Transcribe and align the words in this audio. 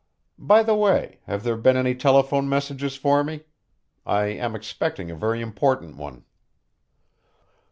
By 0.39 0.63
the 0.63 0.73
way, 0.73 1.19
have 1.27 1.43
there 1.43 1.55
been 1.55 1.77
any 1.77 1.93
telephone 1.93 2.49
messages 2.49 2.95
for 2.95 3.23
me? 3.23 3.41
I 4.03 4.23
am 4.29 4.55
expecting 4.55 5.11
a 5.11 5.15
very 5.15 5.41
important 5.41 5.95
one." 5.95 6.25